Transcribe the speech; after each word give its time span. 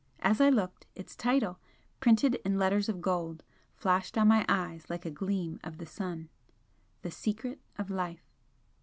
As 0.23 0.41
I 0.41 0.49
looked, 0.49 0.87
its 0.95 1.15
title, 1.15 1.59
printed 1.99 2.33
in 2.43 2.57
letters 2.57 2.89
of 2.89 3.01
gold, 3.01 3.43
flashed 3.75 4.17
on 4.17 4.27
my 4.29 4.43
eyes 4.49 4.89
like 4.89 5.05
a 5.05 5.11
gleam 5.11 5.59
of 5.63 5.77
the 5.77 5.85
sun 5.85 6.27
'The 7.03 7.11
Secret 7.11 7.59
of 7.77 7.91
Life.' 7.91 8.25